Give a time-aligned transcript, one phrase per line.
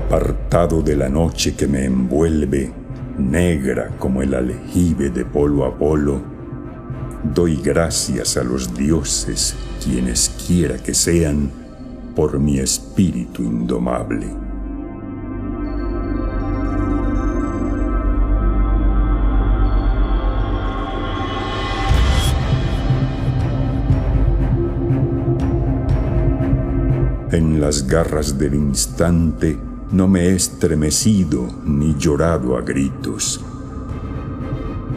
[0.00, 2.72] apartado de la noche que me envuelve,
[3.18, 6.22] negra como el aljibe de polo a polo,
[7.34, 9.54] doy gracias a los dioses,
[9.84, 11.50] quienes quiera que sean,
[12.16, 14.26] por mi espíritu indomable.
[27.32, 33.40] En las garras del instante no me he estremecido ni llorado a gritos.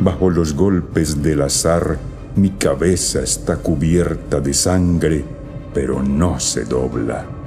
[0.02, 1.99] Bajo los golpes del azar
[2.35, 5.23] mi cabeza está cubierta de sangre,
[5.73, 7.42] pero no se dobla.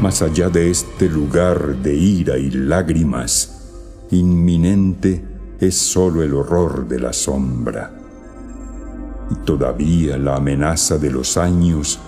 [0.00, 5.24] Más allá de este lugar de ira y lágrimas, inminente
[5.58, 7.90] es solo el horror de la sombra.
[9.28, 11.98] Y todavía la amenaza de los años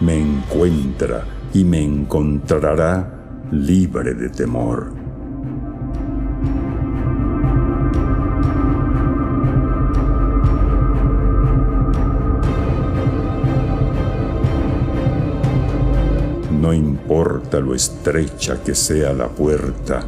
[0.00, 5.03] me encuentra y me encontrará libre de temor.
[16.64, 20.02] No importa lo estrecha que sea la puerta,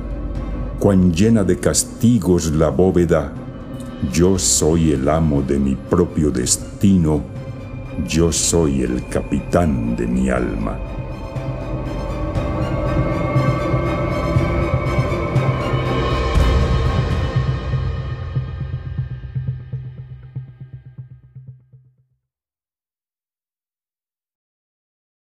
[0.78, 3.30] cuán llena de castigos la bóveda,
[4.10, 7.22] yo soy el amo de mi propio destino,
[8.08, 10.78] yo soy el capitán de mi alma.